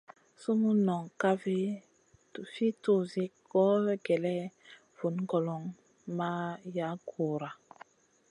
Sumun 0.41 0.77
noŋ 0.87 1.03
kaf 1.21 1.43
fi 2.51 2.63
tuzi 2.83 3.23
goy 3.51 3.85
kélèʼèh, 4.05 4.53
vun 4.97 5.15
goloŋ 5.29 5.63
ma 6.17 6.29
yaʼ 6.75 6.95
Guhra. 7.07 7.49